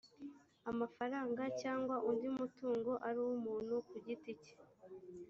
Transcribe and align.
amafaranga 0.71 1.43
cyangwa 1.61 1.95
undi 2.09 2.27
mutungo 2.37 2.91
ari 3.07 3.19
uw 3.23 3.31
umuntu 3.39 3.73
kugiti 3.89 4.31
cye 4.43 4.55